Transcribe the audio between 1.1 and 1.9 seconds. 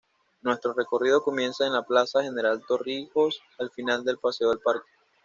comienza en la